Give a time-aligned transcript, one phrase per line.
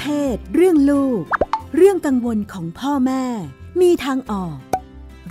[0.00, 1.22] เพศ เรื่องลูก
[1.76, 3.24] เรื่องกังวลของพ่อแม่
[3.80, 4.56] มีทางออก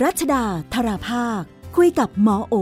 [0.02, 0.44] รัชดา
[0.74, 1.42] ธราภาค
[1.76, 2.54] คุยกับหมอโอ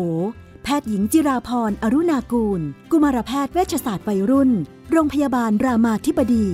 [0.63, 2.61] แพทย์หญิงจิราพรอรุณากูล
[2.91, 4.51] กุมารแพทย์เวชศาสตร์วัยรุ่น
[4.91, 6.47] โรงพยาบาลรามาธิบดี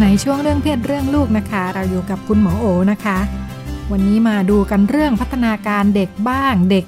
[0.00, 3.18] ในช่วงเรื่องเพศเรื่องลูกนะคะ เราอยู่กับคุณหมอโอนะคะ
[3.92, 6.84] วันนี้มาดูกันเรื่องพัฒนาการเด็กบ้าง เด็ก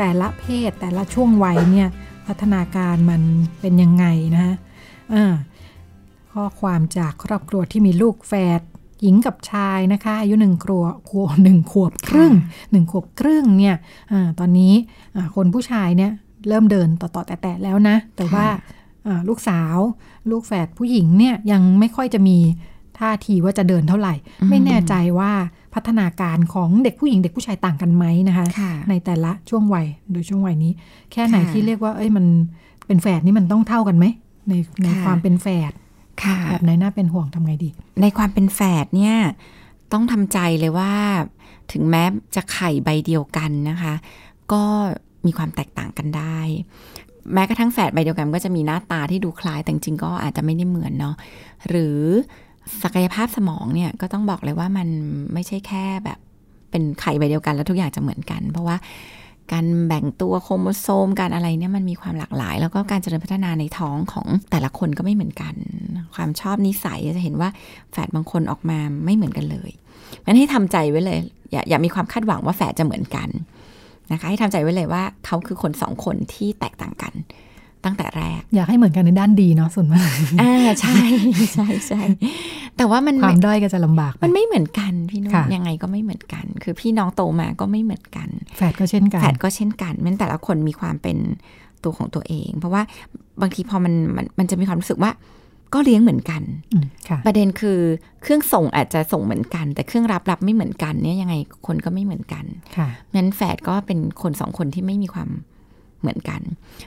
[0.00, 1.88] แต่ละเพศแต่ละช่วงวัยเนี่ย
[2.26, 3.22] พัฒนาการมัน
[3.60, 4.04] เป็นยังไง
[4.34, 4.56] นะฮะ
[5.14, 5.34] อ่า
[6.32, 8.60] ข้อความจากครอบครัวที่มีลูกแฝด
[9.02, 12.32] หญิงกับชายนะคะอายุหนึ่งครัวขวบหนึ่งขวบครึ่ง
[12.70, 13.76] หนึ่งขวบครึ่งเนี่ย
[14.12, 14.72] อาตอนนี้
[15.16, 16.10] อ่าคนผู้ชายเนี่ย
[16.48, 18.46] เริ่มเดินต่อๆแต่ๆแล้วนะ แต่ว่า
[19.06, 19.76] อ่าลูกสาว
[20.30, 22.38] ลูกแฝดผู้หญิงเนี่ยยังไม่ค่อยจะมี
[23.00, 24.14] ท่าทีว่าจะเดินเท่าไหร่
[24.48, 25.32] ไม่แน่ใจว่า
[25.74, 30.72] พัฒนาการของเด็กผู้หญิงเด็กผู้ชายต่างกันไหมนะคะค่ะในแต่ละช่วงวัยโดยช่วงวัยนี้
[31.12, 32.26] แค่ไหนค่ะที่เรียกว่า เอ้ยมัน
[32.86, 34.06] เป็นแฝดนี่มันต้องเท่ากันไหม
[34.48, 35.72] ในในค่ะความเป็นแฝด
[36.22, 37.70] ค่ะแบบไหนน่าเป็นห่วงทำไงดี
[38.02, 39.16] ในความเป็นแฝดเนี่ย
[39.92, 40.92] ต้องทำใจเลยว่า
[41.72, 42.02] ถึงแม้
[42.34, 43.94] จะไข่ใบเดียวกันนะคะ
[44.52, 44.62] ก็
[45.26, 46.38] มีความแตกต่างกันได้
[47.34, 51.14] แม้กระทั่งแฝดใบเดียวกันก็จะมีหน้าตาที่ดูคล้ายแต่จริงๆก็อาจจะไม่ได้เหมือนเนาะ
[51.68, 51.98] หรือ
[52.82, 54.88] ศักยภาพสมองเนี่ยก็ต้องบอกเลยว่ามัน
[55.32, 56.18] ไม่ใช่แค่แบบ
[56.70, 58.76] เป็นไข่ใบเดียวกันแล้วทุกอย่างจะเหมือนกัน เพราะว่า
[59.52, 65.54] การแบ่งตัวโครโมโซมการอะไรเนี่ยมันมีความหลากหลาย แล้วก็การเจริญพัฒนาในท้องของแต่ละคนก็ไม่เหมือนกัน
[66.14, 67.50] ความชอบนิสัยจะเห็นว่า
[67.92, 69.70] แฝดบางคนออกมาไม่เหมือนกันเลย
[70.24, 71.18] งั้นให้ทำใจไว้เลย
[71.52, 73.28] อย่าอย่ามีความคาดหวังว่าแฝดจะเหมือนกัน
[74.12, 77.12] นะคะให้ทำใจไว้เลยว่าเขาคือคนสองคนที่แตกต่างกัน
[77.84, 80.08] ตั้งแต่แรก อยากให้เหมือนกันในด้านดีเนาะส่วนมาก
[80.40, 80.98] อ่าใช่
[81.54, 82.02] ใช่ใช่
[82.76, 91.16] แต่ว่ามันความด้อยก็จะลำบากไปมันไม่เหมือนกันพี่นุ่นค่ะยังไงก็ไม่เหมือนกัน คือพี่น้องโตมาก็ไม่เหมือนกัน แฝดก็เช่นกันแฝดก็เช่นกันมันแต่ละคนมีความเป็น
[91.84, 92.82] ตัวของตัวเอง เพราะว่า
[93.40, 95.12] บางทีพอมันมันมันจะมีความรู้สึกว่า
[95.74, 97.78] ก็เลี้ยงเหมือนกันอืมค่ะประเด็นคือ
[98.22, 101.34] เครื่องส่งอาจจะส่งเหมือนกัน แต่เครื่องรับรับไม่เหมือนกันเนี่ยยังไง
[101.66, 102.44] คนก็ไม่เหมือนกัน
[102.76, 105.28] ค่ะงั้นแฝดก็เป็นคนสองคนที่ไม่มีความ
[106.00, 106.40] เหมือนกัน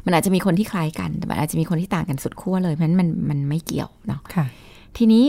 [0.05, 4.45] มันอาจจะมีคนที่คล้ายกัน แต่มันอาจจะมีคนที่ต่างกันสุดขั้วเลยเพราะฉะนั้นมันมันไม่เกี่ยวเนาะค่ะ
[4.97, 5.23] ทีนี้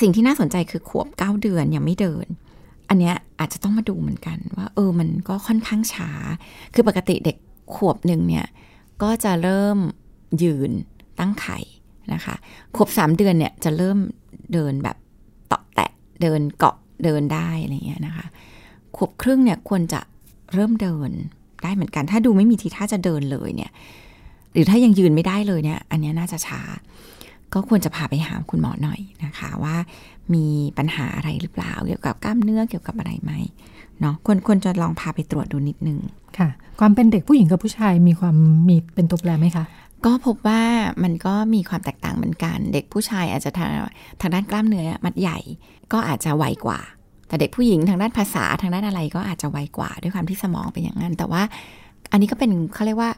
[0.00, 2.26] สิ่งที่น่าสนใจคือขวบเก้าเดือนยังไม่เดิน
[2.88, 6.10] อันเนี้ยอาจจะต้องมาดูเหมือนกันว่า เออมันก็ค่อนข้างช้า
[6.74, 7.36] คือปกติเด็ก
[7.74, 8.46] ขวบหนึ่งเนี่ย
[9.02, 9.78] ก็จะเริ่ม
[10.42, 10.70] ยืน
[11.20, 11.58] ตั้งไข่
[12.14, 12.34] นะคะ
[12.74, 13.98] ขวบสามเดือนเนี่ยจะเริ่ม
[14.52, 14.96] เดินแบบ
[15.48, 15.90] เตาะแตะ
[16.22, 18.26] เดินเกาะเดินได้อะไรเงี้ยนะคะ
[18.96, 20.00] ขวบครึ่งเนี่ยควรจะ
[20.54, 21.10] เริ่มเดิน
[21.66, 23.70] ได้เหมือนกัน ถ้าดูไม่มีทีท่าจะเดินเลยเนี่ย
[24.52, 26.60] หรือถ้ายังยืนไม่ได้เลยเนี่ย อันเนี้ยน่าจะช้า
[27.54, 29.76] ก็ควรจะพาไปหาคุณหมอหน่อยนะคะ ว่า
[30.34, 30.46] มี
[30.78, 33.32] ปัญหาอะไรหรือเปล่า เกี่ยวกับกล้ามเนื้อเกี่ยวกับอะไรไหม
[34.00, 35.98] เนาะควรควรจะลองพาไปตรวจดูนิดนึง
[36.38, 36.48] ค่ะ
[36.80, 38.36] ความเป็นเด็กผู้หญิงกับผู้ชายมีความ
[38.68, 39.64] มีเป็นตัวแปรไหมคะ
[40.06, 40.62] ก็พบว่า
[41.02, 43.70] มันก็มีความแตกต่างเหมือนกัน เด็กผู้ชายอาจจะทาง
[44.20, 45.38] ทางด้านกล้ามเนื้อมัดใหญ่
[45.92, 46.80] ก็อาจจะไวกว่า
[47.28, 51.42] แต่เด็กผู้หญิงทางด้านภาษาทางด้านอะไรก็อาจจะไวกว่าด้วยความที่สมองเป็นอย่างนั้น แต่ว่า
[52.12, 53.10] อันนี้ก็เป็นเขาเรียกว่า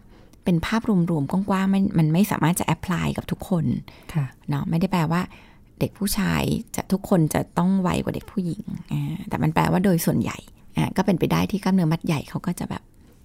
[0.45, 3.65] เป็นภาพรวมๆกว้างๆมันมันไม่สามารถจะแอพพลายกับทุกคน
[4.15, 5.21] ค่ะเนาะไม่ได้แปลว่า
[5.81, 6.43] เด็กผู้ชาย
[6.77, 10.39] จะทุกคนจะต้องไวกว่าเด็กผู้หญิงอ่าแต่มันแปลว่าโดยส่วนใหญ่
[10.77, 12.83] อ่าก็เป็นไปได้ที่กล้ามเนื้อมัดใหญ่เขาก็จะแบบ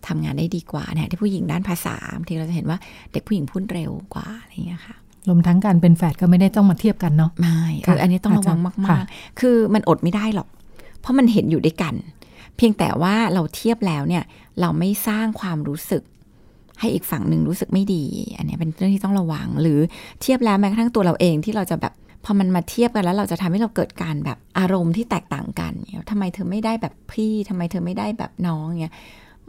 [0.08, 2.78] ทำงานได้ดีกว่านะที่ผู้หญิงด้านภาษาบางทีเราจะเห็นว่า
[3.12, 4.96] เด็กผู้หญิงพูดเร็วกว่าอะไรอย่างเงี้ยค่ะ
[5.28, 10.48] รวมทั้งการเป็นแฝดก็ไม่ได้ต้องมาเทียบกันเนาะไม่เอค่ะออันนี้ต้องระวังอาจจะมากค่ะๆคือมันอดไม่ได้หรอก
[11.04, 11.96] เพราะมันเห็นอยู่ด้วยกัน
[12.58, 14.24] เพียงแต่ว่าเราเทียบแล้วเนี่ย
[14.62, 16.04] เราไม่สร้างความรู้สึก
[16.80, 18.04] ให้อีกฝั่งหนึ่งรู้สึกไม่ดี
[18.38, 19.80] อันนี้เป็นเรื่องที่ต้องระวัง หรือ
[20.22, 21.94] เทียบแล้วแม้กระทั่งตัวเราเองที่เราจะแบบ
[22.26, 28.94] พอมันมาเทียบกันแล้วเราจะทำให้เราเกิดการแบบอารมณ์ที่แตกต่างกันเนี่ยทำไมเธอไม่ได้แบบพี่ทำไมเธอไม่ได้แบบน้องเนี่ย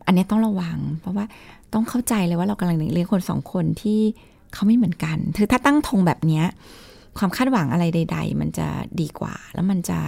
[0.07, 1.25] อันนี้ต้องระวัง เพราะว่า
[1.73, 4.01] ต้องเข้าใจเลยว่าเรากำลังเลี้ยงคนสองคนที่
[4.55, 6.45] เขาไม่เหมือนกัน คือถ้าตั้งธงแบบเนี้ย
[7.19, 8.69] ความคาดหวังอะไรใด ๆ มันจะ
[9.01, 9.99] ดีกว่า แล้วมันจะ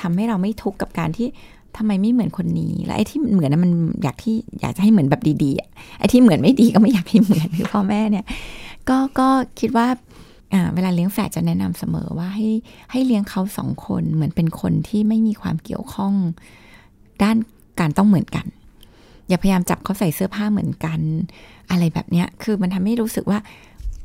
[0.00, 1.28] ทำให้เราไม่ทุกข์กับการที่
[1.76, 3.72] ทำไมไม่เหมือนคนนี้ และไอ้ที่เหมือนนั้นมัน
[4.02, 8.24] อยากที่อยากจะให้เหมือนแบบดีๆไอ้ที่เหมือนไม่ดีก็ไม่อยากให้เหมือนคือพ่อแม่เนี่ย
[8.88, 9.28] ก็ก็
[9.60, 9.86] คิดว่า
[10.52, 12.48] อ่าเวลาเลี้ยงแฝดจะแนะนำเสมอว่าให้
[12.90, 16.12] ให้เลี้ยงเขาสองคนเหมือนเป็นคนที่ไม่มีความเกี่ยวข้อง
[17.22, 17.36] ด้าน
[17.80, 18.46] การต้องเหมือนกัน
[19.28, 21.00] อย่าพยายามจับเขาใส่เสื้อผ้าเหมือนกัน
[21.70, 23.38] อะไรแบบเนี้ยคือมันทำให้รู้สึกว่า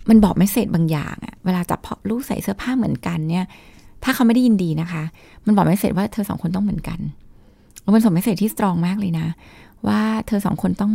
[0.10, 3.46] มันบอกไม่เสร็จบางอย่างอะเวลาจับเพอลูกใส่เสื้อผ้าเหมือนกันเนี่ย
[4.04, 5.04] ถ้าเขาไม่ได้ยินดีนะคะ
[5.46, 7.00] มันบอกไม่เสร็จว่าเธอสองคนต้องเหมือนกัน
[7.96, 9.28] มันส่งไม่เสร็จที่สตรองมากเลยนะ
[9.88, 10.92] ว่าเธอสองคนต้อง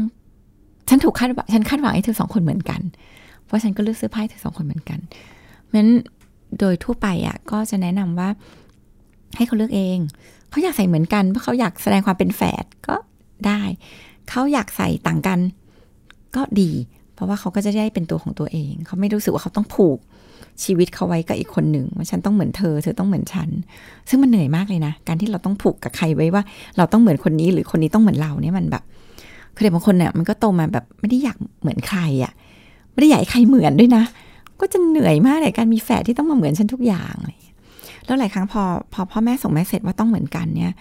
[0.88, 2.81] ฉันถูกคาดฉันคาดหวังให้เธอสองคนเหมือนกัน
[3.44, 4.99] เพราะฉันก็เลือกเสื้อผ้าให้เธอสองคนเหมือนกัน
[5.62, 5.91] เพราะฉะนั้น
[6.59, 8.29] โดยทั่วไปอะก็จะแนะนำว่า
[9.37, 9.99] ให้เขาเลือกเอง
[10.50, 12.97] เขาอยากใส่เหมือนกันเพราะเขาอยากแสดงความเป็นแฝดก็
[13.47, 13.61] ได้
[14.31, 15.38] เขาอยากใส่ต่างกัน
[16.37, 16.70] ก็ดี
[17.16, 19.98] เพราะว่าเขาก็จะได้เป็นตัวของตัวเอง เขาไม่รู้สึกว่าเขาต้องผูก
[20.64, 23.48] ชีวิตเขาไว้กับอีกคนหนึ่งว่าฉันต้องเหมือนเธอ เธอต้องเหมือนฉัน
[24.08, 26.42] ซึ่งมันเหนื่อยมากเลยนะ การที่เราต้องผูกกับใครไว้ว่า
[26.76, 28.82] เราต้องเหมือนคนนี้หรือคนนี้ต้องเหมือนเราเนี่ยมันแบบ
[29.54, 32.32] คือเด็กบางคนเนี่ยมันก็โตมาแบบไม่ได้อยากเหมือนใครอะ่ะ
[32.92, 34.04] ไม่ได้อยากให้ใครเหมือนด้วยนะ
[34.60, 37.30] ก็จะเหนื่อยมากเลยการมีแฝดที่ต้องมาเหมือนฉันทุกอย่างอะไร
[38.06, 40.72] แล้วหลายครั้งพอพอพ่อแม่ส่งแม่เสร็จว่าต้องเหมือนกันเนี่ย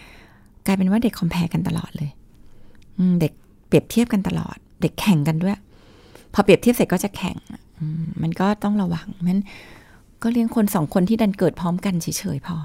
[0.65, 2.09] กลายเป็นว่าเด็กคอมเพลกันตลอดเลย
[3.21, 3.33] เด็ก
[3.67, 5.55] เปรียบเทียบกันตลอด เด็กแข่งกันด้วย
[6.35, 7.37] พอเปรียบเทียบเสร็จก็จะแข่ง
[8.21, 9.37] มันก็ต้องระวังมัน
[10.23, 12.57] ก็เลี้ยงคนสองคนที่ดันเกิดพร้อมกันเฉยๆพอ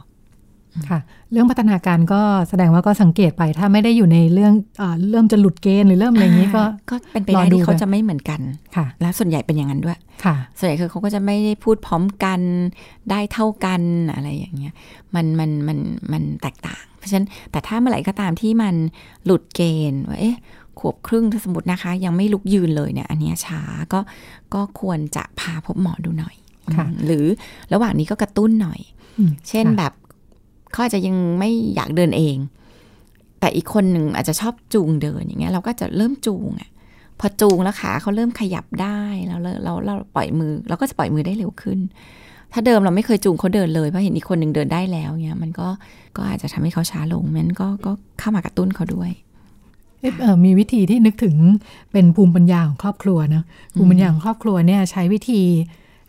[0.90, 1.00] ค่ะ
[1.30, 8.40] เรื่องพัฒนาการก็แสดงว่าก็สังเกตไป ถ้าไม่ได้อยู่ในเรื่องอเริ่มจะหลุดเกณฑ์หรือเริ่มอะไรอย่างนี้ก็ก็เป็นไปได้ที่เขาจะไม่เหมือนกัน
[8.76, 12.40] ค่ะ แล้วส่วนใหญ่เป็นอย่างนั้นด้วยค่ะ ส่วนใหญ่คือเขาก็จะไม่ได้พูดพร้อมกัน
[13.10, 13.82] ได้เท่ากัน
[14.14, 14.74] อะไรอย่างเงี้ย
[15.14, 15.78] มันมันมัน
[16.12, 18.74] มันแตกต่าง เพราะฉะนั้นแต่ถ้าเมื่อไหร่ก็ตามที่มัน
[19.24, 20.36] หลุดเกณฑ์ว่าเอ๊ะ
[20.80, 23.62] ขวบครึ่งถ้าสมมตินะคะ ยังไม่ลุกยืนเลยเนี่ย อันนี้ช้า
[23.92, 24.00] ก็
[24.54, 26.36] ก็ควรจะพาพบหมอดูหน่อย
[27.06, 27.26] หรือ
[27.72, 28.80] ระหว่างนี้ก็กระตุ้นหน่อย
[29.48, 29.92] เช่นแบบ
[30.72, 32.36] เขาอาจจะยังไม่อยากเดินเอง
[33.40, 36.70] แต่อีกคนหนึ่งอาจจะชอบจูงเดินอย่างเงี้ยเราก็จะเริ่มจูงอะ
[37.20, 41.78] พอจูงแล้วขาเขาเริ่มขยับได้แล้วเราเราปล่อยมือเราก็จะปล่อยมือได้เร็วขึ้น
[42.52, 45.68] ถ้าเดิมเราไม่เคยจูงเขาเดินเลยเพราะเห็นอีกคนหนึ่งเดินได้แล้วเนี่ยมันก็
[46.16, 49.10] ก็อาจจะทำให้เขาช้าลงนั้นก็ก็เข้ามากระตุ้นเขาด้วย
[50.44, 51.36] มีวิธีที่นึกถึง
[51.92, 53.42] เป็นภูมิปัญญาของครอบครัวนะ
[53.76, 55.42] ภูมิปัญญาของครอบครัวเนี่ยใช้วิธี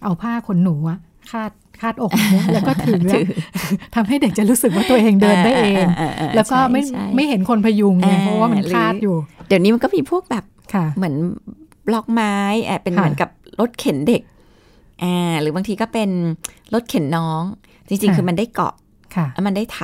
[0.04, 1.00] เอาผ้าขนหนูอะ
[1.32, 1.52] คาด
[1.82, 3.02] คาดอกเนี่ยแล้วก็ถือ
[3.96, 5.86] ทำให้เด็กจะรู้สึกว่าตัวเองเดินได้เอง
[6.36, 6.82] แล้วก็ไม่
[7.16, 9.16] ไม่เห็นคนพยุงไงเพราะว่ามันคาดอยู่
[9.48, 10.46] เดี๋ยวนี้มันก็มีพวกแบบ
[10.98, 11.16] เหมือน
[11.88, 12.36] บล็อกไม้
[12.84, 13.30] เป็นเหมือนกับ
[13.60, 14.22] รถเข็นเด็ก
[15.04, 16.10] อ่าหรือบางทีก็เป็น
[16.74, 17.44] รถเข็นน้อง
[17.88, 18.74] จริง ๆ คือมันได้เกาะ
[19.34, 19.80] แล้วมันได้ไถ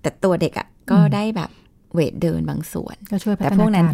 [0.00, 1.50] แต่ตัวเด็กอะก็ได้แบบ
[1.92, 3.86] เวทเดินบางส่วน ก็ช่วยแต่พวกนั้น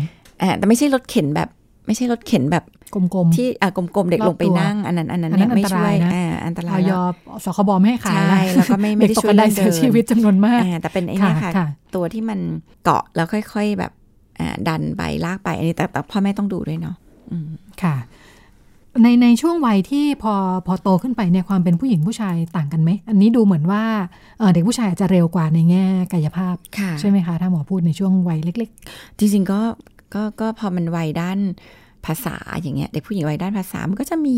[0.58, 1.48] แต่ไม่ใช่รถเข็นแบบ
[1.86, 2.64] ไม่ใช่รถเข็นแบบ
[2.94, 7.00] กลมๆที่อ่ากลมๆเด็กลงไปนั่ง อันนั้นอันนั้นเนี่ยไม่ช่วยอ่าอันตรายยอ
[7.44, 11.52] สคบไม่ให้ขายใช่แล้วก็ไม่ไม่ได้ช่วยเสียชีวิตจำนวนมากแต่เป็นไอ้นี่ค่ะ
[11.94, 12.38] ตัวที่มัน
[12.84, 13.92] เกาะแล้วค่อย ๆแบบ
[14.68, 16.96] ดันไปลากไปอันนี้แต่พ่อแม่ต้องดูด้วยเนาะ
[17.82, 17.96] ค่ะ
[19.02, 20.34] ในในช่วงวัยที่พอ
[20.66, 23.82] พอโตขึ้นไปในความเป็นผู้หญิงผู้ชายต่างกันไหม อันนี้ดูเหมือนว่า
[24.52, 26.56] เด็กผู้ชายอาจจะเร็วกว่าในแง่กายภาพ
[27.00, 29.60] ใช่ไหมคะ ถ้าหมอพูดในช่วงวัยเล็ก ๆ จริงๆก็
[30.14, 31.38] ก็ก็พอมันวัยด้าน
[32.06, 34.36] ภาษาอย่างเงี้ยเด็กผู้หญิงวัยด้านภาษา มันก็จะมี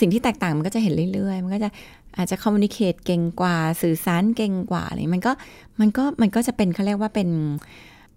[0.00, 1.70] สิ่งที่แตกต่างมันก็จะเห็นเรื่อยๆ มันก็จะ
[2.16, 5.32] อาจจะคอมมูนิเคตเก่งกว่าสื่อสารเก่งกว่าอะไรมันก็
[5.80, 7.28] มันก็มันก็จะเป็นเขาเรียกว่าเป็น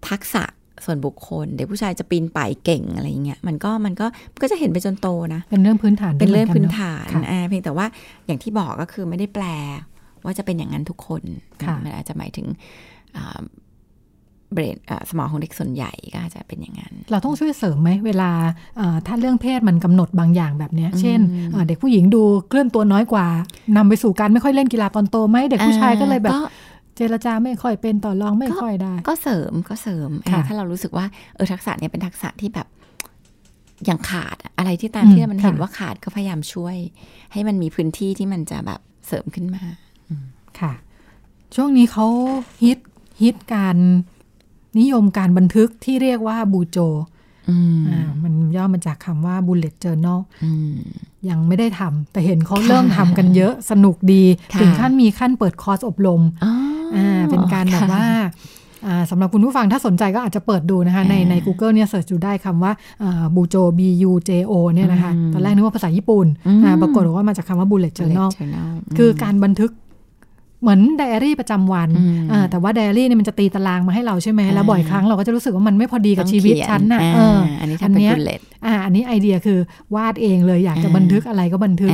[0.08, 0.44] ทักษะ
[0.84, 4.06] ส่วนบุคคล เด็กผู้ชายจะปีนป่ายเก่งอะไรเงี้ยมันก็มันก็
[4.42, 7.86] ก็จะเห็นไปจนโตนะ เป็นเรื่องพื้นฐานเป็นเรื่องพื้นฐานอ่าเพียงแต่ว่า
[8.26, 9.44] อย่างที่บอกก็คือไม่ได้แปล
[10.24, 11.22] ว่าจะเป็นอย่างนั้นทุกคน
[11.84, 12.46] มันอาจจะหมายถึง
[14.52, 14.76] เบรน
[15.10, 18.30] สมองของเด็กส่วนใหญ่ก็จะเป็นอย่างนั้น เราต้องช่วยเสริมไหมเวลา
[19.06, 21.18] ถ้าเรื่องเพศมันกำหนดบางอย่างแบบนี้ เช่น
[21.68, 23.26] เด็กผู้หญิงดูเคลื่อนตัวน้อยกว่า
[23.76, 26.32] นำไปสู่การไม่ค่อยเล่นกีฬาตอนโตไหมเด็กผู้ชายก็เลยแบบ
[26.96, 30.08] เจรจาไม่ค่อยเป็นต่อรองไม่ค่อยได้ ก็เสริมก็เสริม
[30.46, 32.66] ถ้าเรารู้สึกว่าเออทักษะเนี้ยเป็นทักษะที่แบบ
[33.88, 36.76] ยังขาดอะไรที่ตามที่มันเห็นว่าขาดก็พยายามช่วย
[37.32, 39.62] ให้มันมีพื้นที่ที่มันจะแบบเสริมขึ้นมา
[40.60, 40.72] ค่ะ
[41.54, 42.06] ช่วงนี้เขา
[42.64, 42.78] ฮิต
[43.22, 43.76] ฮิตการ
[44.80, 46.78] นิยมการบันทึกที่เรียกว่าบูโจ
[47.90, 50.20] อ่ามันย่อมาจากคำว่า bullet journal
[51.28, 54.24] ยังไม่ได้ทำแต่เห็นเขาเริ่มทำกันเยอะสนุกดี
[54.60, 56.22] ถึงขั้นมีขั้นเปิดคอร์สอบรม
[56.96, 58.04] อ่าเป็นการแบบว่า
[59.10, 62.72] สำหรับคุณผู้ฟังถ้าสนใจก็อาจจะเปิดดูนะคะในใน Google เนี่ยเสิร์ชดูได้คำว่า
[63.34, 66.26] บูโจ B U J O เนี่ยนะคะตอนแรกนึกว่าภาษาญี่ปุ่น
[66.82, 68.28] ปรากฏว่ามาจากคำว่า bullet journal
[68.98, 69.70] คือการบันทึก
[70.62, 71.88] เหมือนไดอารี่ประจำวัน
[72.50, 77.00] แต่ว่าไดอารี่เนี่ยมันจะตีตารางมาให้เราใช่ไหมแล้วบ่อยครั้งเราก็จะรู้สึกว่ามันไม่พอดีกับชีวิตฉันน่ะ
[77.60, 78.40] อันนี้ทำเป็น bullet
[78.84, 79.58] อันนี้ไอเดียคือ
[79.94, 81.92] วาดเองเลยอยากจะบันทึกอะไรก็บันทึก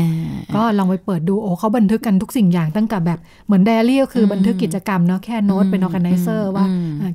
[0.55, 6.65] ก็ลองไปเปิดดูโอ้เขาบันทึกกันทุกสิ่งอย่างตั้งแต่แบบเหมือนไดอารี่ก็คือบันทึกกิจกรรมเนาะแค่โน้ตเป็น organizer ว่า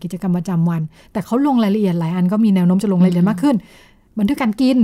[0.04, 0.82] กิจกรรมประจำวัน
[1.14, 3.56] แต่เขาลงรายละเอียดหลายอันก็มีแนวโน้มจะลงรายละเอียดมากขึ้น
[4.20, 4.78] บันทึกการกิน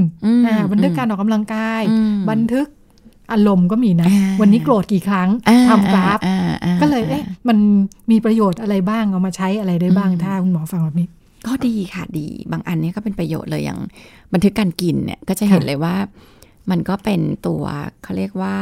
[0.72, 1.82] บันทึกการออกกำลังกาย
[2.30, 2.68] บันทึก
[3.34, 4.10] อารมณ์ก็มีนะ
[4.42, 5.30] วันนี้โกรธกี่ครั้ง
[5.70, 6.20] ทำกราฟ
[6.82, 7.58] ก็เลยเอ๊ะมัน
[8.12, 11.08] มีประโยชน์อะไรบ้างเอามาใช้อะไรได้บ้างถ้าคุณหมอฟังแบบนี้
[11.48, 13.80] ก็ดีค่ะดี บางอันนี้ก็เป็นประโยชน์เลยอย่าง
[14.34, 15.96] บันทึกการกินเนี่ยก็จะเห็นเลยว่า
[16.72, 17.64] มันก็เป็นตัว
[18.04, 18.56] เขาเรียกว่า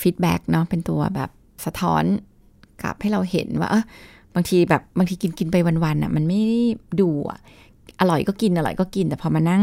[0.00, 1.30] feedback เนาะเป็นตัวแบบ
[1.64, 2.04] สะท้อน
[2.82, 3.84] กับให้เราเห็นว่าเออ
[4.34, 6.42] บางทีแบบบางทีกินกินไปวันๆอะมันไม่
[7.00, 7.08] ดู
[8.00, 9.62] อร่อยก็กินอร่อยก็กิน แต่พอมานั่ง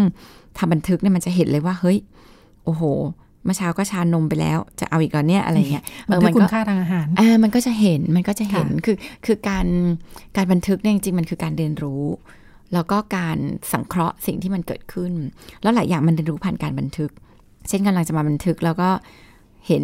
[0.57, 1.97] ทำบันทึกเนี่ยมันจะเห็นเลยว่าเฮ้ย
[2.63, 2.83] โอ้โห
[3.26, 9.67] เมื่อเช้าก็ชานมไปแล้ว จะเอาอีกก่อนเนี่ยอะไรเงี้ยเออมันก็ค่าทางอาหารอ่ามันก็จะเห็นมันก็จะเห็นคือคือการ
[10.37, 12.03] การบันทึกเนี่ยจริงๆมันคือการเรียนรู้
[12.73, 13.37] แล้วก็การ
[13.71, 15.13] สังเคราะห์สิ่งที่มันเกิดขึ้น
[15.61, 17.11] แล้วหลายอย่างมันเรียนรู้ผ่านการบันทึก
[17.67, 18.89] เช่นกำลังจะมาบันทึกแล้วก็
[19.67, 19.83] เห็น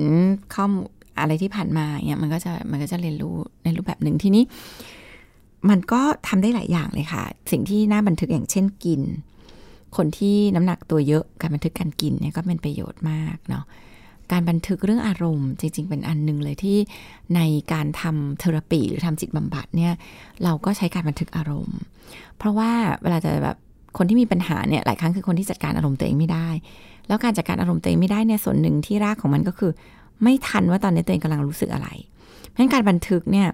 [0.56, 0.88] ข้อมูล
[1.20, 4.44] อะไรที่ผ่านมาเนี่ยมันก็จะมันก็จะเรียนรู้ในรูปแบบหนึ่งทีนี้
[5.70, 9.02] มันก็ทำได้หลายอย่างเลยค่ะ สิ่งที่น่าบันทึกอย่างเช่นกิน
[9.98, 13.66] คนที่น้ำหนักตัวเยอะการบันทึกการกินเนี่ยก็เป็นประโยชน์มากเนาะ
[14.32, 16.78] การบันทึกเรื่องอารมณ์ จริง ๆ เป็นอันหนึ่งเลยที่
[17.36, 17.42] ใน
[17.74, 19.94] การทำเทอราปีหรือทำจิตบำบัดเนี่ย
[20.44, 21.80] เราก็ใช้การบันทึกอารมณ์
[22.38, 22.72] เพราะว่า
[23.02, 23.58] เวลาจะแบบ
[23.98, 26.50] คนที่มีปัญหาเนี่ยหลายครั้งคือคนที่จัดการอารมณ์ตัวเองไม่ได้
[27.08, 29.72] แล้วการจัดการอารมณ์ตัวเองไม่ได้เนี่ยส่วนหนึ่งที่รากของมันก็คือ
[30.24, 31.88] ไม่ทันว่าตอนนี้ตัวเองกำลังรู้สึกอะไร
[32.48, 33.48] เพราะฉะนั้นการบันทึกเนี่ย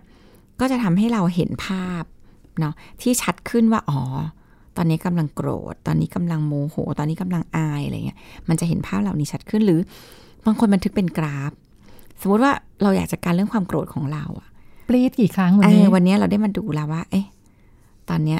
[0.59, 2.03] ก็จะทำให้เราเห็นภาพ
[2.59, 4.01] เนาะที่ชัดขึ้นว่าอ๋อ
[4.77, 8.17] ตอนนี้กำลังโกรธ ตอนนี้กำลังโมโห ตอนนี้กำลังอายอะไรเงี้ย
[8.49, 9.79] มันจะเห็นภาพเหล่านี้ชัดขึ้นหรือ
[10.45, 11.51] บางคนบันทึกเป็นกราฟ
[12.21, 14.47] สมมติว่าเราอยากจัดการเรื่องความโกรธของเราอะ
[14.87, 17.25] ปรีดกี่ครั้งวันเอนี้อวันนี้เราได้มาดูแล้วว่า เอ๊ะ
[18.09, 18.39] ตอนเนี้ย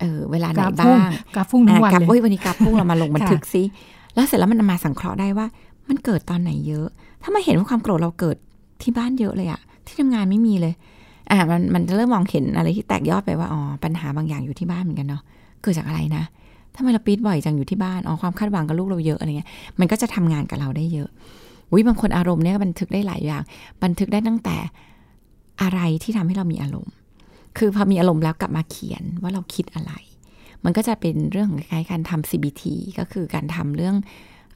[0.00, 1.02] เออเวลาไหนกราฟบ้าพุ่งง
[1.34, 3.62] กราฟพุ่งทั้งวันอะกราฟเลยโอ้ยวันนี้กราฟพุ่งเรามาลงบันทึกค่ะซิ
[4.14, 5.46] แล้วเสร็จแล้วมันมาสังเคราะห์ได้ว่า
[5.88, 6.86] มันเกิดตอนไหนเยอะ
[7.22, 8.36] ถ้ามาเห็นว่าความโกรธเราเกิด
[8.82, 10.74] ที่บ้านเยอะเลยอะที่ทำงานไม่มีเลย
[11.30, 15.22] อ่ามันมันจะเริ่มมองเห็นอะไรที่แตกยอดไปว่าอ๋อปัญหาบางอย่างอยู่ที่บ้านเหมือนกันเนาะ
[15.64, 16.24] เกิดจากอะไรนะ
[16.76, 19.48] ทำไมเราปี๊ดบ่อยจังอยู่ที่บ้านอ๋อความคาดหวังกับลูกเราเยอะอะไรเงี้ย
[19.80, 21.08] มันก็จะทำงานกับเราได้เยอะ
[21.70, 23.42] อุ้ยบางคนอารมณ์เนี่ยบันทึกได้หลายอย่าง
[23.84, 24.56] บันทึกได้ตั้งแต่
[25.62, 26.92] อะไรที่ทำให้เรามีอารมณ์
[27.58, 29.92] คือพอมีอารมณ์แล้วกลับมาเขียนว่าเราคิดอะไร
[30.64, 32.62] มันก็จะเป็นเรื่องของคล้ายๆการทำ CBT
[32.98, 33.96] ก็คือการทำเรื่อง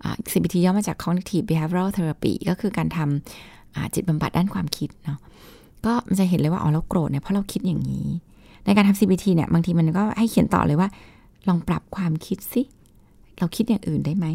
[0.03, 5.19] อ CBT ย่อมาจาก Cognitive Behavioral Therapy ก็คือการทำจิตบำบัดด้านความคิดเนาะ
[5.85, 8.07] ก็มันจะเห็นเลยว่าอ๋อเราโกรธเนี่ยเพราะเราคิดอย่างนี้
[8.65, 10.89] ในการทำ CBT เนี่ยบางทีมันก็ให้เขียนต่อเลยว่า
[11.49, 12.63] ลองปรับความคิดสิ
[13.39, 14.27] เราคิดอย่างอื่นได้ไหม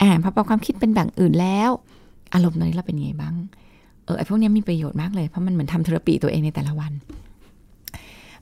[0.00, 1.70] อ่าพอปรับความคิดเป็นแบบอื่นแล้ว
[2.34, 3.34] อารมณ์ตอนนี้เราเป็นไงบ้าง
[4.04, 6.92] เออไอพวกนี้มีประโยชน์มากเลยเพราะมันเหมือนทำเทอราปีตัวเองในแต่ละวัน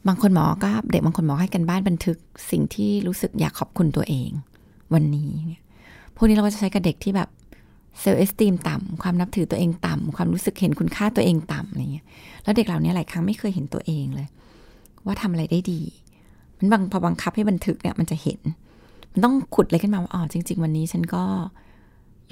[0.06, 2.16] บางคนหมอก็เด็กบางคนหมอให้กันบ้านบันทึก
[2.50, 4.30] สิ่งที่รู้สึกอยากขอบคุณตัวเอง
[4.94, 5.62] วันนี้เนี่ย
[6.16, 7.28] พวกนี้เราก็จะใช้กับเด็กที่แบบ
[8.00, 12.06] เซลล์เอสติมต่ำความนับถือตัวเองต่ำความรู้สึกเห็นคุณค่าตัวเองต่ำอะไรเงี้ย
[12.44, 14.28] แล้วเด็กเหล่านี้หลายครั้งไม่เคยเห็นตัวเองเลย
[15.06, 15.80] ว่าทำอะไรได้ดี
[16.58, 18.40] มันบางพอบังคับให้บันทึกเนี่ยมันจะเห็น
[19.12, 21.24] มันต้องขุดอะไรขึ้นมาว่าอ๋อจริง ๆ วันนี้ฉันก็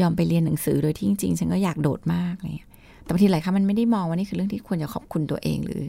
[0.01, 2.69] ยอมไปเรียนหนังสือโดยที่จริงๆฉันก็อยากโดดมากอะไรเงี้ย
[3.03, 5.83] แต่บางทีหลายครั้งมันไม่ได้มองว่านี่คือเรื่องที่ควรจะขอบคุณตัวเองหรือ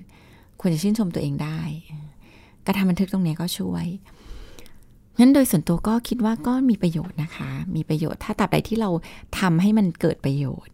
[0.62, 1.60] ควรจะชื่นชมตัวเองได้
[2.66, 3.86] การทำบันทึกตรงนี้ก็ช่วย
[5.20, 8.90] งั้นโดยส่วนตัวก็คิดว่าก็มีประโยชน์นะคะ มีประโยชน์ถ้าตราบใดที่เรา
[9.40, 10.73] ทำให้มันเกิดประโยชน์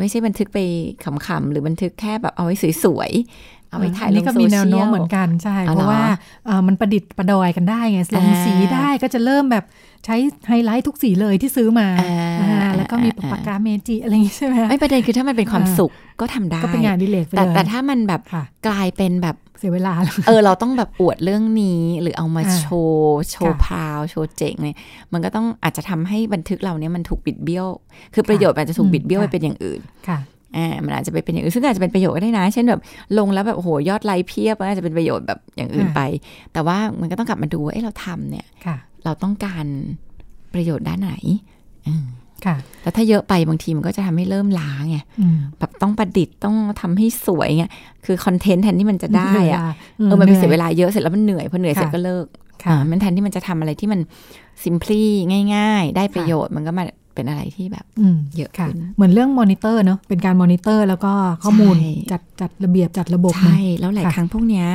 [0.00, 0.58] ไม่ใช่บันทึกไป
[1.04, 9.64] ขำๆหรือบันทึกแค่แบบเอาไว้สวยๆเอาไว้ถ่ายอันลนี้งก็โซมีเชีแนยวโน้มลเหมือนกันใช่อ๋อเพราะว่าเหรอเอ่อมันประดิษฐ์ประดอยกันได้ไงลงอ่าสีได้ก็จะเริ่มแบบ
[10.04, 10.16] ใช้
[10.48, 24.76] ไฮไลท์ทุกสีเลยที่ซื้อมาอ่าอ่าแล้วก็มีอ่าปากกาเมจิอะไรอย่างงี้ใช่ไหมคะไม่ประเด็นคือถ้ามันเป็นความอ่าสุขก็ทำได้ก็เป็นงานอดิเลกไปแต่เลยแต่ถ้ามันแบบค่ะกลายเป็นแบบ เสียเวลาแล้วเออเราต้องแบบอวดเรื่องนี้หรือเอามาอ่าโชว์โชว์ค่ะพราวโชว์เจ๋งเนี่ย
[25.12, 27.66] มันก็ต้องอาจจะทำให้บันทึกเราเนี่ยมันถูกบิดเบี้ยว
[28.14, 30.18] คือประโยชน์มันอาจจะถูกอืมบิดเบี้ยวไปค่ะเป็นอย่างอื่นค่ะ
[30.56, 32.80] อ่ามันอาจจะไปเป็นอย่างอื่นซึ่งอาจจะเป็นประโยชน์ก็ได้นะ เช่นแบบ
[33.18, 36.00] ลงแล้วแบบโอ้โหยอดไลค์เพียบมันอาจจะเป็นประโยชน์แบบอย่างอื่นอ่าไป
[36.52, 39.66] แต่ว่ามันก็ต้องกลับมาดูว่าเอ้เราทำเนี่ยค่ะเราต้องการ
[40.54, 41.14] ประโยชน์ด้านไหน
[41.86, 42.04] อืม
[42.44, 47.64] ค่ะ แล้วถ้าเยอะไปบางทีมันก็จะทำให้เริ่มล้าไงอืมแบบต้องประดิษฐ์ต้องทำให้สวยไง
[48.04, 52.26] คือ content แทนที่มันจะได้อะเวลาเออมันเป็นหเสียเวลาเยอะเสร็จแล้วมันเหนื่อยพอเหนื่อยค่ะเสร็จก็เลิก
[52.64, 54.00] ค่ะอ่ามันแทนที่มันจะทำอะไรที่มัน
[54.64, 55.02] simply
[55.54, 56.84] ง่าย ๆ ได้ประโยชน์มันก็มา
[57.14, 61.12] เป็นอะไรที่แบบอืมเยอะค่ะขึ้นเหมือนเรื่องมอนิเตอร์เนาะเป็นการมอนิเตอร์แล้วก็
[61.44, 64.66] ข้อมูลใช่จัดจัดระเบียบจัดระบบใช่นะแล้วหลายค่ะครั้งพวกเนี้ย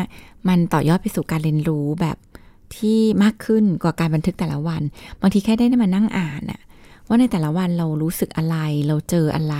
[0.47, 2.17] มันต่อยอดไปสู่การเรียนรู้แบบ
[2.75, 4.81] ที่มากขึ้นกว่าการบันทึกแต่ละวัน
[5.21, 6.59] บางทีแค่ได้มานั่งอ่านอะ
[7.09, 9.55] ว่าในแต่ละวันเรารู้สึกอะไร เราเจออะไร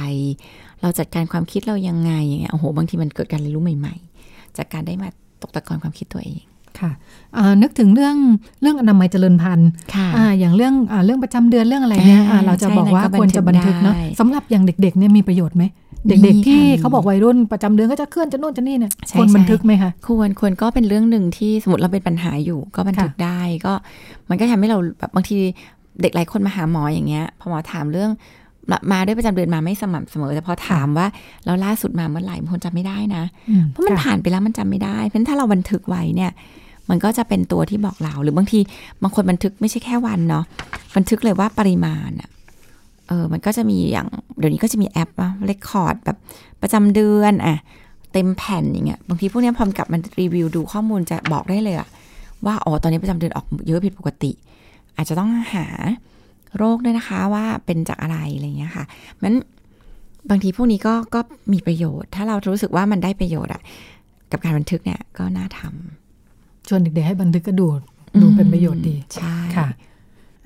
[0.82, 5.08] เราจัดการความคิดเรายังไงอย่างเงี้ยโอ้โหบางทีมันเกิดการเรียนรู้ใหม่ ๆ จากการได้มา
[5.42, 6.40] ตกตะกอนความคิดตัวเอง
[6.80, 6.92] ค่ะ
[7.36, 8.16] เอ่อนึกถึงเรื่อง
[8.62, 15.64] เรื่องอนามัยเจริญพันธุ์ค่ะอ่าอย่างเรื่องอ่าเรื่องประจำเดือนเรื่องอะไรเนี่ยอ่าอ่าเราจะใช่บอกว่านั่นก็ควรจะบันทึกเนาะบันทึกได้สำหรับอย่างเด็กๆเนี่ยมีประโยชน์ไหม
[16.08, 23.74] มีเด็กๆที่ค่ะเขาบอกวัยรุ่นประจำเดือนก็จะเคลื่อนจะโน่นจะนี่เนี่ยใช่ควรใช่บันทึกไหมคะควรควรก็เป็นเรื่องหนึ่งที่สมมติเราเป็นปัญหาอยู่ก็บันทึกค่ะได้ก็
[24.30, 25.38] มันก็ทำให้เราแบบบางที
[26.02, 28.12] เด็กหลายคนมาหาหมออย่างเงี้ยพอหมอถามเรื่อง
[28.72, 31.08] มามาด้วยประจำเดือนมาไม่สม่ำเสมอแต่พอถามว่า
[31.46, 36.32] แล้วล่าสุดมาเมื่อไหร่บางคนจำไม่ได้นะอืมเพราะมันค่ะผ่านไปแล้วมันจำไม่ได้ เพราะฉะนั้นถ้าเราบันทึกไว้เนี่ย
[36.90, 38.60] มันก็จะเป็นตัวที่บอกเรา หรือบางที
[39.02, 40.44] บางคนบันทึกไม่ใช่แค่วันเนาะ
[40.96, 42.30] บันทึกเลยว่าปริมาณอะ
[43.08, 44.08] เออมันก็จะมีอย่าง
[44.40, 46.18] เดี๋ยวนี้ก็จะมีแอปอะเรคคอร์ดแบบ
[46.62, 47.58] ประจำเดือนอะ
[48.14, 51.90] เต็มแผ่นอย่างเงี้ยบางทีพวกเนี้ยพอมนกลับมันรีวิวดูข้อมูลจะบอกได้เลยอะ
[52.46, 54.32] ว่าอ๋อตอนนี้ประจำเดือนออกเยอะผิดปกติ
[54.98, 55.66] อาจจะต้องหา
[56.58, 58.86] โรคด้วยนะคะว่าเป็นจากอะไรอะไรเงี้ยค่ะ
[59.22, 59.34] มัน
[60.30, 61.20] บางทีพวกนี้ก็ก็
[61.54, 63.62] มีประโยชน์ ถ้าเรารู้สึกว่ามันได้ประโยชน์อะ
[64.32, 67.68] กับการบันทึกเนี่ยก็น่าทำชวนเด็กๆให้บันทึกก็ดู
[68.22, 69.68] ดูเป็นประโยชน์ดีใช่ค่ะ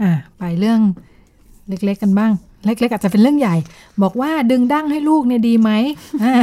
[0.01, 0.79] อะไปเรื่อง
[1.69, 2.31] เล็กๆกันบ้าง
[2.65, 3.55] เล็กๆอาจจะเป็นเรื่องใหญ่
[4.03, 5.71] บอกว่าดึงดั้งให้ลูกเนี่ยดีไหม
[6.23, 6.33] อ่า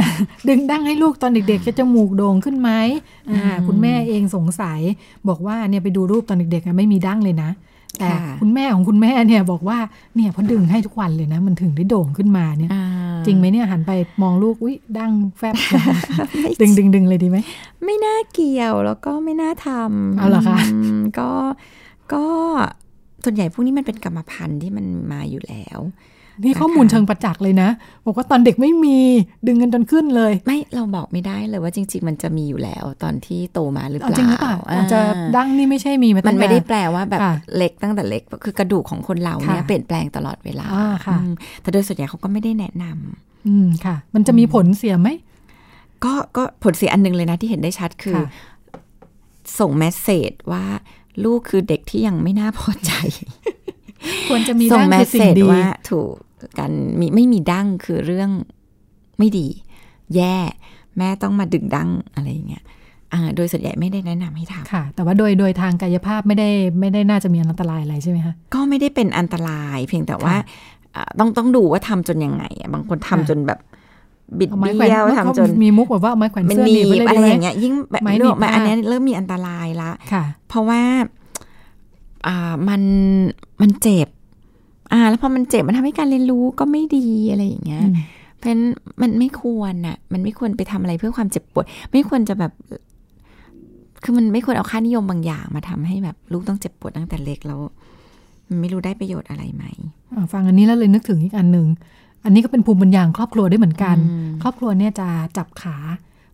[0.49, 2.71] ดึงดั้งให้ลูกตอนเด็กๆจะจมูกโด่งขึ้นไหม
[3.33, 4.79] อ่าคุณแม่เองสงสัย
[5.27, 7.49] บอกว่าเนี่ยไปดูรูปตอนเด็กๆอะไม่มีดั้งเลยนะ
[8.01, 9.77] แต่ค่ะคุณแม่ของคุณแม่เนี่ยบอกว่า
[10.15, 12.85] เนี่ยพอดึงให้ทุกวันเลยนะ มันถึงได้โด่งขึ้นมาเนี่ยอ่า
[13.25, 13.91] จริงไหมเนี่ยหันไป
[14.21, 15.55] มองลูกอุ้ยดั้งแฟบ
[16.61, 17.37] ดึงดึงดึงเลยดีไหม
[17.85, 20.59] ไม่น่าเกี่ยวแล้วก็ไม่น่าทำเอาเหรอคะ
[20.99, 21.29] มก็
[22.13, 22.25] ก็
[23.23, 25.79] ส่วนใหญ่พวกนี้มันเป็นกรรมพันธุ์ที่มันมาอยู่แล้ว
[26.43, 27.69] นี่ข้อมูลเชิงประจักษ์เลยนะ
[28.05, 28.97] บอกว่าตอนเด็กไม่มี
[29.47, 34.99] ดึงกันจนขึ้นเลย ไม่เราบอกไม่ได้เลยว่าจริง ๆ มันจะมีอยู่แล้วตอนที่โตมาหรือเปเอาล่าจริงหรือเปล่าอาจจะ
[35.35, 45.09] ดั้งนี่ไม่ใช่มีมามัตั้นงไม่ได้แต่แปลว่าแบบค่ะเล็กตั้งแต่เล็กคือกระดูกของคนเราเนี่ยค่ะเปลี่ยนแปลงตลอดเวลาอ่าค่ะอืมแต่โดยส่วนใหญ่เขาก็ไม่ได้แนะนำอืมค่ะ มันจะมีผลเสียไหม
[46.05, 48.25] ก็ก็ผลเสียอันหนึงเลยนะที่เห็นได้ชัดคือค่ะ
[49.59, 50.65] ส่งแมสเซจว่า
[51.23, 52.91] ลูกคือเด็กที่ยังไม่น่าพอใจ
[54.29, 56.13] ควรจะมีส่งดั้งแมคือสสิ่เซงจดีว่าถูก
[56.59, 58.29] กันมีไม่มีดั้งคือเรื่อง
[59.19, 59.47] ไม่ดี
[60.15, 60.35] แย่
[60.97, 62.63] แม่ต้องมาดึงดั้งอะไรอย่างเงี้ย
[63.13, 70.43] อ่าโดยส่วนใหญ่ไม่ได้แนะนำให้ทำค่ะ แต่ว่าโดยโดยทางกายภาพไม่ได้ไม่ได้น่าจะมีอันตรายอะไรใช่ไหมคะก็ไม่ได้เป็นอันตรายเพียงแต่ว่าค่ะ
[70.95, 73.59] อ่าต้องต้องดูว่าทำจนยังไงอะบางคนทำค่ะจนแบบ
[74.39, 80.81] บิดเอาไม้แขวนเบี้ยวเขาทำจนมีมุกแบบว่าเอาไม้แขวนมันเสื้อหหนีนีบไว้เลยบอะไรดีไหมอย่างเงี้ยยิ่งแบบไม้เรื่องหนีบมาผ้าอันนี้เริ่มมีอันตรายละค่ะเพราะว่า
[82.27, 82.81] อ่ามัน
[83.61, 84.07] มันเจ็บ
[84.91, 87.95] อ่า แล้วพอมันเจ็บมันทำให้การเรียนรู้ก็ไม่ดีอะไรอย่างเงี้ยอืม
[88.37, 88.63] เพราะฉะนั้น
[89.01, 92.51] มันไม่ควรน่ะ มันไม่ควรไปทำอะไรเพื่อความเจ็บปวด ไม่ควรจะแบบ
[94.03, 97.59] คือมันไม่ควรเอาค่านิยมบางอย่างมาทำให้แบบลูกต้องเจ็บปวดตั้งแต่เล็กแล้ว
[98.47, 99.63] มันไม่รู้ได้ประโยชน์อะไรไหม
[100.13, 101.67] อ่าฟังอันนี้แล้วเลยนึกถึงอีกอันหนึ่ง
[102.23, 105.77] อันนี้ก็เป็นภูมิปัญญาของครอบครัวได้เหมือนกันอืมครอบครัวเนี่ยจะจับขา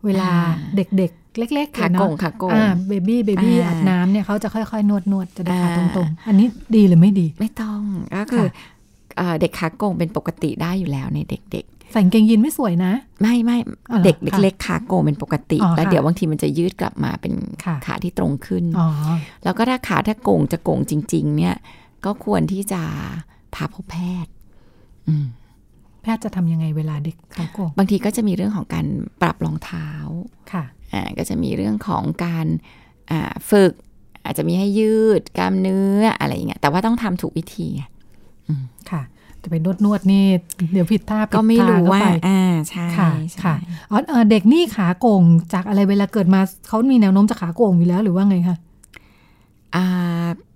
[0.05, 7.81] เวลาอ่าเด็กๆ เล็กๆขาเลยโกเนาะงขาโกงอ่าเบบี้เบบี้อ่าอาบน้ำเนี่ยเขาจะค่อยๆ นวดนวดจะได้ขาอ่าตรงๆ อันนี้ดีหรือไม่ดี ไม่ต้อง
[8.15, 8.75] ก็คือค่ะ
[9.17, 13.57] เอ่อเด็กขาโกงเป็นปกติได้อยู่แล้วในเด็กใส่กางเกงยีนไม่สวยนะๆไม่ไม่
[13.91, 17.33] อ๋อเหรอเด็กค่ะเล็กๆขาโกงเป็นปกติอ๋อแล้วค่ะเดี๋ยวบางทีมันจะยืดกลับมาเป็น
[17.65, 18.87] ค่ะขาที่ตรงขึ้นอ๋อ
[19.43, 21.55] แล้วก็ถ้าขาถ้าโกงจะโกงจริง ๆ เนี่ย
[22.05, 22.81] ก็ควรที่จะ
[23.53, 24.31] พาพบแพทย์
[25.07, 25.46] อืมแพ
[26.15, 28.85] ทย์จะทำยังไงเวลาเด็กขาโกงบางทีก็จะมีเรื่องของการ
[29.21, 29.89] ปรับรองเท้า
[30.51, 32.47] ค่ะอ่าก็จะมีเรื่องของการ
[33.11, 33.73] อ่าฝึก
[34.23, 37.81] อาจจะมีให้ยืดกล้ามเนื้ออะไรอย่างเงี้ยแต่ว่าต้องทำถูกวิธีไง
[38.91, 39.03] ค่ะ
[39.43, 40.25] จะไปนวดนวดๆนี่
[40.73, 43.55] เดี๋ยวผิดท่าผิดก็ไม่รู้ทงเข้ว่าไปอ่าใช่ค่ะใช่ค่ะ
[43.91, 48.57] อ๋อเอ่อเด็กนี่ขาโกงจากอะไรเวลาเกิดมาเขามีแนวโน้มจะขาโกงอยู่แล้วหรือว่าไงคะ
[49.75, 49.85] อ่า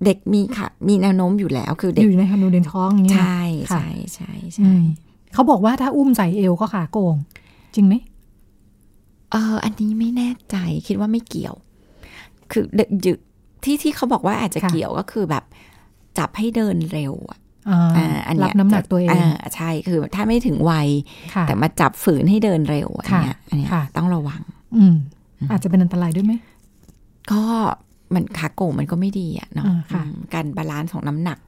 [0.05, 4.83] เด็กมีค่ะมีแนวโน้มอยู่แล้วคือเด็กอยู่ในคำนูเดนท้องอย่างเงี้ยใช่ค่ะใช่ใช่อืใช่ม
[5.33, 7.15] เขาบอกว่าถ้าอุ้มใส่เอวก็ขาโกง
[7.75, 7.93] จริงไหม
[9.31, 10.55] เอออันนี้ไม่แน่ใจ
[10.87, 11.55] คิดว่าไม่เกี่ยว
[12.51, 13.13] คือเด็กยึ
[13.63, 15.43] ที่ที่เขาบอกว่าอาจจะเกี่ยวก็คือแบบ
[16.17, 17.39] จับให้เดินเร็วอะ
[17.69, 20.87] อ่าอ่าอันเนี้บน้ำหนักตัวเองอ่าใช่คือถ้าไม่ถึงวัย
[21.35, 24.41] ค่ะแต่มาจับฝืนให้เดินเร็วอันเนี้ยค่ะอันเนี้ยค่ะต้องระวัง
[24.77, 24.95] อืม
[25.51, 26.33] อาจจะเป็นอันตรายด้วยไหม
[27.31, 27.43] ก็
[28.13, 31.39] มันขาโก่งมันก็ไม่ดีอะเนาะอ่าค่ะอืมการ balance ของน้ำหนัก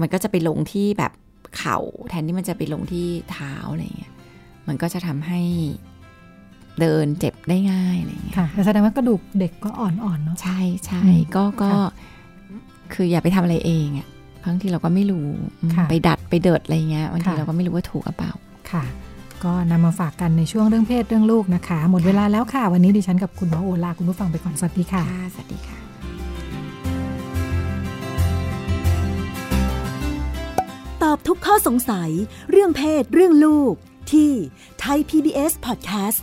[0.00, 1.12] มันก็จะไปลงที่แบบ
[1.56, 4.12] เข่าแทนที่มันจะไปลงที่เท้าอะไรเงี้ย
[4.68, 5.40] มันก็จะทำให้
[6.80, 11.90] เดินเจ็บได้ง่ายอะไรเงี้ยค่ะแต่แสดงว่ากระดูกเด็กก็อ่อนๆเนาะใช่ใช่อืมก็ก็ค่ะ
[12.92, 14.06] คืออย่าไปทำอะไรเองอะ
[14.44, 15.26] บางทีเราก็ไม่รู้
[15.62, 18.32] อืมค่ะไปดัดไปเดิดอะไรเงี้ยบางทีค่ะเราก็ไม่รู้ว่าถูกหรือเปล่า
[18.70, 18.84] ค่ะ
[19.44, 25.87] ก็นำมาฝากกันในช่วงเรื่องเพศเรื่องลูกนะคะ หมดเวลาแล้วค่ะ วันนี้ดิฉันกับคุณหมอโอลาคุณผู้ฟังไปก่อนสวัสดีค่ะค่ะสวัสดีค่ะ
[31.10, 32.10] อบทุกข้อสงสัย
[32.50, 33.74] เรื่องเพศ เรื่องลูก
[34.12, 34.32] ที่
[34.82, 36.20] Thai PBS Podcast